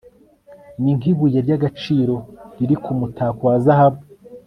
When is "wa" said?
3.49-3.57